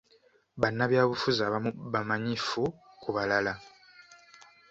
[0.61, 2.61] Bannabyabufuzi abamu bamanyifu
[3.01, 3.53] ku balala.